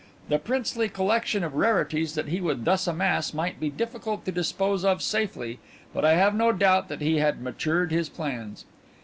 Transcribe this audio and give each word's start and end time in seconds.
The 0.29 0.39
princely 0.39 0.89
collection 0.89 1.43
of 1.43 1.53
rarities 1.53 2.15
that 2.15 2.29
he 2.29 2.41
would 2.41 2.65
thus 2.65 2.87
amass 2.87 3.35
might 3.35 3.59
be 3.59 3.69
difficult 3.69 4.25
to 4.25 4.31
dispose 4.31 4.83
of 4.83 4.99
safely 4.99 5.59
but 5.93 6.03
I 6.03 6.15
have 6.15 6.33
no 6.33 6.51
doubt 6.51 6.87
that 6.89 7.01
he 7.01 7.17
had 7.17 7.39
matured 7.39 7.91
his 7.91 8.09
plans. 8.09 8.65